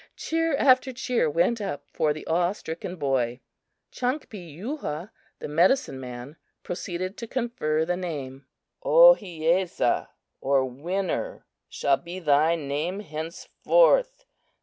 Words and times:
Cheer 0.15 0.55
after 0.55 0.91
cheer 0.91 1.29
went 1.29 1.61
up 1.61 1.83
for 1.93 2.11
the 2.11 2.25
awe 2.25 2.53
stricken 2.53 2.95
boy. 2.95 3.39
Chankpee 3.91 4.57
yuhah, 4.57 5.11
the 5.37 5.47
medicine 5.47 5.99
man, 5.99 6.37
proceeded 6.63 7.17
to 7.17 7.27
confer 7.27 7.85
the 7.85 7.95
name. 7.97 8.47
"Ohiyesa 8.83 10.07
(or 10.39 10.65
Winner) 10.65 11.45
shall 11.69 11.97
be 11.97 12.17
thy 12.17 12.55
name 12.55 13.01
henceforth. 13.01 14.25